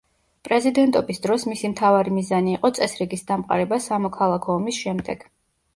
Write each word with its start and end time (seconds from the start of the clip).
პრეზიდენტობის 0.47 1.21
დროს 1.25 1.45
მისი 1.51 1.71
მთავარი 1.73 2.15
მიზანი 2.17 2.57
იყო 2.59 2.73
წესრიგის 2.81 3.27
დამყარება 3.31 3.81
სამოქალაქო 3.91 4.59
ომის 4.61 4.83
შემდეგ. 4.87 5.29